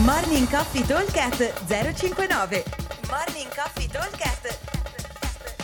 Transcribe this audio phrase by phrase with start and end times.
[0.00, 2.64] Morning Coffee Talkcast 059
[3.10, 4.58] Morning Coffee Talkcast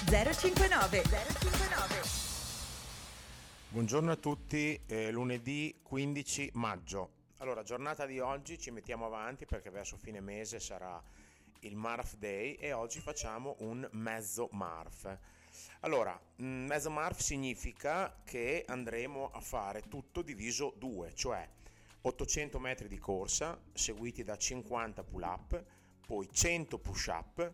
[0.04, 2.02] 059 059
[3.70, 7.10] Buongiorno a tutti, eh, lunedì 15 maggio.
[7.38, 11.02] Allora, giornata di oggi ci mettiamo avanti perché verso fine mese sarà
[11.60, 15.18] il Marf Day e oggi facciamo un mezzo Marf.
[15.80, 21.48] Allora, mm, mezzo Marf significa che andremo a fare tutto diviso 2, cioè
[22.08, 25.62] 800 metri di corsa seguiti da 50 pull up,
[26.06, 27.52] poi 100 push up,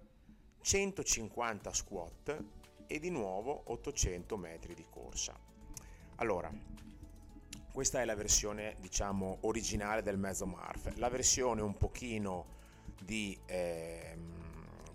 [0.61, 2.45] 150 squat
[2.87, 5.37] e di nuovo 800 metri di corsa.
[6.17, 6.53] Allora,
[7.73, 10.95] questa è la versione diciamo originale del mezzo Marf.
[10.99, 12.47] La versione un pochino
[13.03, 14.44] di ehm,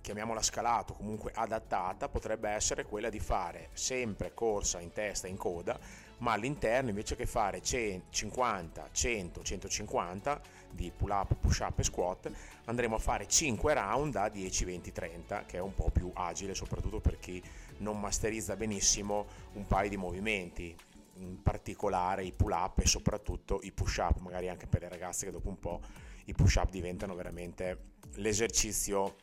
[0.01, 5.79] chiamiamola scalato, comunque adattata, potrebbe essere quella di fare sempre corsa in testa in coda,
[6.19, 10.41] ma all'interno invece che fare 50, 100, 150
[10.71, 12.31] di pull up, push up e squat,
[12.65, 16.53] andremo a fare 5 round a 10, 20, 30, che è un po' più agile,
[16.53, 17.41] soprattutto per chi
[17.77, 20.75] non masterizza benissimo un paio di movimenti,
[21.15, 25.25] in particolare i pull up e soprattutto i push up, magari anche per le ragazze
[25.25, 25.81] che dopo un po'
[26.25, 29.15] i push up diventano veramente l'esercizio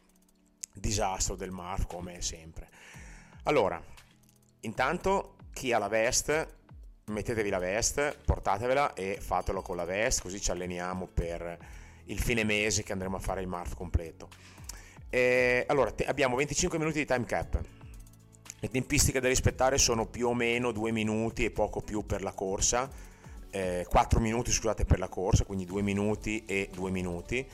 [0.78, 2.68] disastro del MARF come sempre.
[3.44, 3.82] Allora,
[4.60, 6.54] intanto chi ha la veste,
[7.06, 11.58] mettetevi la veste, portatevela e fatelo con la veste, così ci alleniamo per
[12.04, 14.28] il fine mese che andremo a fare il MARF completo.
[15.08, 17.60] E, allora, te, abbiamo 25 minuti di time cap.
[18.58, 22.32] Le tempistiche da rispettare sono più o meno 2 minuti e poco più per la
[22.32, 22.90] corsa,
[23.50, 27.46] eh, 4 minuti scusate per la corsa, quindi 2 minuti e 2 minuti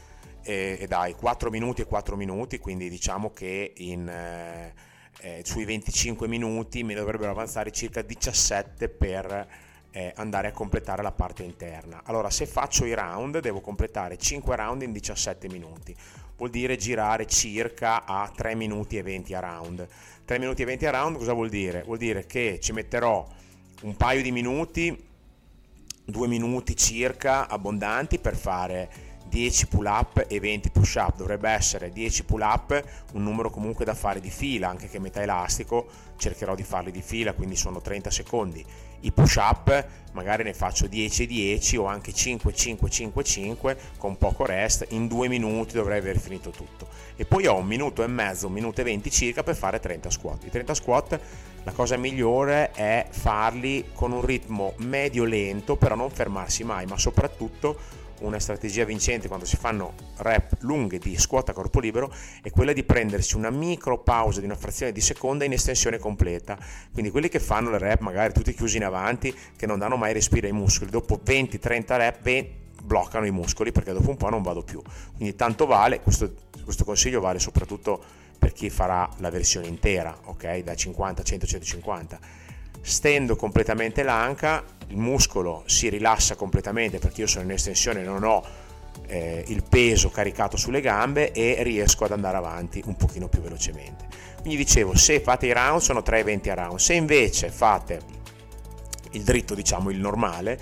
[0.43, 4.73] e, e dai 4 minuti e 4 minuti, quindi diciamo che in, eh,
[5.21, 9.48] eh, sui 25 minuti mi dovrebbero avanzare circa 17 per
[9.93, 12.03] eh, andare a completare la parte interna.
[12.05, 15.95] Allora se faccio i round devo completare 5 round in 17 minuti,
[16.37, 19.87] vuol dire girare circa a 3 minuti e 20 a round.
[20.25, 21.83] 3 minuti e 20 a round cosa vuol dire?
[21.83, 23.27] Vuol dire che ci metterò
[23.83, 25.11] un paio di minuti,
[26.05, 31.91] 2 minuti circa abbondanti per fare 10 pull up e 20 push up dovrebbe essere
[31.91, 32.85] 10 pull up
[33.15, 35.87] un numero comunque da fare di fila anche che metà elastico
[36.19, 38.63] cercherò di farli di fila quindi sono 30 secondi.
[39.05, 43.79] I push up magari ne faccio 10 e 10 o anche 5 5 5 5
[43.97, 46.87] con poco rest in due minuti dovrei aver finito tutto.
[47.17, 50.11] E poi ho un minuto e mezzo un minuto e 20 circa per fare 30
[50.11, 50.45] squat.
[50.45, 51.20] I 30 squat
[51.64, 56.99] la cosa migliore è farli con un ritmo medio lento però non fermarsi mai ma
[56.99, 62.12] soprattutto una strategia vincente quando si fanno rep lunghe di squat a corpo libero
[62.42, 66.58] è quella di prendersi una micro pausa di una frazione di seconda in estensione completa.
[66.92, 70.12] Quindi quelli che fanno le rep magari tutti chiusi in avanti, che non danno mai
[70.12, 74.42] respiro ai muscoli, dopo 20-30 rep 20, bloccano i muscoli perché dopo un po' non
[74.42, 74.83] vado più.
[75.17, 76.33] Quindi tanto vale, questo,
[76.64, 78.02] questo consiglio vale soprattutto
[78.39, 80.58] per chi farà la versione intera, ok?
[80.58, 82.20] Da 50 100 150
[82.83, 88.45] stendo completamente l'anca, il muscolo si rilassa completamente perché io sono in estensione non ho
[89.07, 94.07] eh, il peso caricato sulle gambe e riesco ad andare avanti un pochino più velocemente.
[94.41, 98.01] Quindi dicevo, se fate i round sono 3,20 a round, se invece fate
[99.13, 100.61] il dritto, diciamo il normale,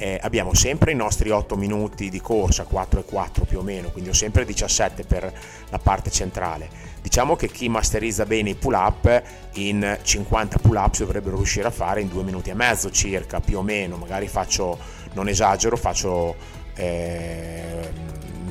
[0.00, 3.90] eh, abbiamo sempre i nostri 8 minuti di corsa, 4 e 4 più o meno,
[3.90, 5.32] quindi ho sempre 17 per
[5.68, 9.22] la parte centrale Diciamo che chi masterizza bene i pull up
[9.54, 13.40] in 50 pull up si dovrebbero riuscire a fare in due minuti e mezzo circa,
[13.40, 14.78] più o meno, magari faccio,
[15.14, 16.36] non esagero, faccio
[16.74, 17.88] eh,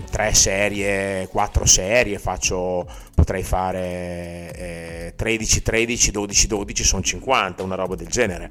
[0.10, 7.76] 3 serie, 4 serie, faccio, potrei fare eh, 13, 13, 12, 12, sono 50, una
[7.76, 8.50] roba del genere.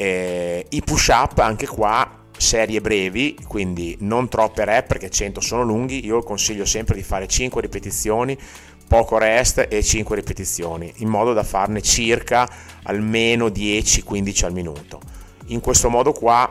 [0.00, 5.62] Eh, I push up anche qua serie brevi, quindi non troppe rep perché 100 sono
[5.62, 8.38] lunghi, io consiglio sempre di fare 5 ripetizioni
[8.88, 12.48] poco rest e 5 ripetizioni, in modo da farne circa
[12.84, 15.02] almeno 10-15 al minuto.
[15.48, 16.50] In questo modo qua,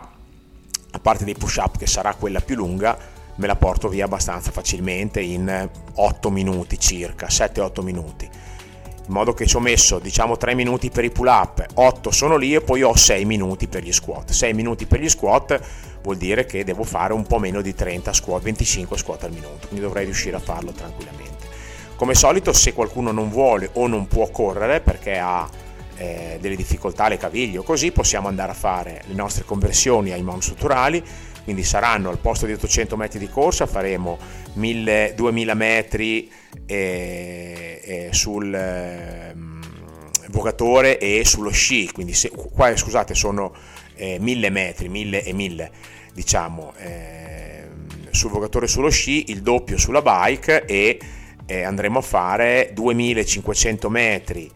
[0.92, 2.96] a parte dei push up che sarà quella più lunga,
[3.38, 8.30] me la porto via abbastanza facilmente in 8 minuti circa, 7-8 minuti.
[9.10, 12.38] In modo che ci ho messo diciamo 3 minuti per i pull up, 8 sono
[12.38, 14.30] lì e poi ho 6 minuti per gli squat.
[14.30, 15.60] 6 minuti per gli squat
[16.04, 19.66] vuol dire che devo fare un po' meno di 30 squat, 25 squat al minuto,
[19.66, 21.48] quindi dovrei riuscire a farlo tranquillamente.
[21.96, 25.50] Come solito se qualcuno non vuole o non può correre perché ha
[25.98, 30.22] eh, delle difficoltà alle caviglie o così possiamo andare a fare le nostre conversioni ai
[30.22, 31.04] mount strutturali
[31.50, 34.20] quindi saranno al posto di 800 metri di corsa faremo
[34.54, 36.32] 1000, 2000 metri
[36.68, 39.34] eh, eh, sul eh,
[40.28, 41.90] vogatore e sullo sci.
[41.92, 43.52] Quindi se, qua scusate sono
[43.98, 45.72] 1000 eh, metri 1000 e 1000
[46.14, 47.68] diciamo eh,
[48.12, 51.00] sul vogatore sullo sci, il doppio sulla bike e
[51.48, 54.52] eh, andremo a fare 2500 metri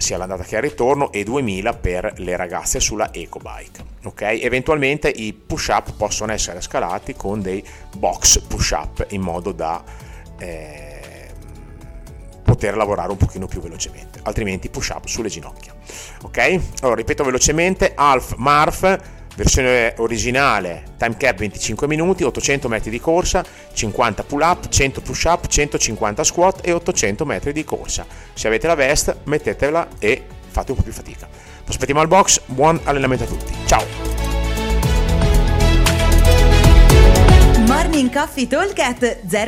[0.00, 3.84] sia l'andata che il ritorno e 2000 per le ragazze sulla EcoBike.
[4.04, 4.22] Ok?
[4.22, 7.64] Eventualmente i push up possono essere scalati con dei
[7.96, 9.82] box push up in modo da
[10.38, 11.28] eh,
[12.42, 15.74] poter lavorare un pochino più velocemente, altrimenti push up sulle ginocchia.
[16.22, 16.60] Ok?
[16.80, 18.98] Allora ripeto velocemente: Alf Marf
[19.40, 23.42] versione originale time cap 25 minuti 800 metri di corsa
[23.72, 28.04] 50 pull up 100 push up 150 squat e 800 metri di corsa.
[28.34, 31.26] Se avete la vest mettetela e fate un po' più fatica.
[31.66, 33.54] Aspettiamo al box buon allenamento a tutti.
[33.64, 33.84] Ciao!
[37.66, 38.74] Morning Coffee Talk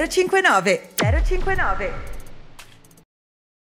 [0.09, 2.12] 059 059